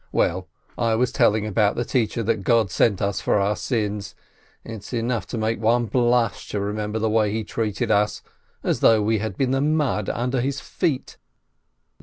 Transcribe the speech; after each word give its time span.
Well, 0.11 0.47
I 0.79 0.95
was 0.95 1.11
telling 1.11 1.45
about 1.45 1.75
the 1.75 1.85
teacher 1.85 2.23
that 2.23 2.43
God 2.43 2.71
sent 2.71 3.03
us 3.03 3.21
for 3.21 3.39
our 3.39 3.55
sins. 3.55 4.15
It's 4.65 4.93
enough 4.93 5.27
to 5.27 5.37
make 5.37 5.61
one 5.61 5.85
blush 5.85 6.49
to 6.49 6.59
remember 6.59 6.97
the 6.97 7.07
way 7.07 7.31
he 7.31 7.43
treated 7.43 7.91
us, 7.91 8.23
as 8.63 8.79
though 8.79 9.03
we 9.03 9.19
had 9.19 9.37
been 9.37 9.51
the 9.51 9.61
mud 9.61 10.09
under 10.09 10.41
his 10.41 10.59
feet. 10.59 11.19